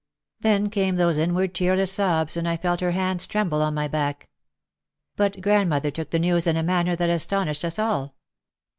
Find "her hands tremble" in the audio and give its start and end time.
2.81-3.61